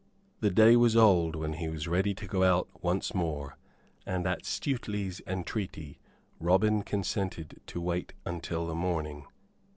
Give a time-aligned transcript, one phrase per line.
[0.39, 3.55] The day was old when he was ready to go out once more;
[4.03, 5.99] and at Stuteley's entreaty
[6.39, 9.27] Robin consented to wait until the morning.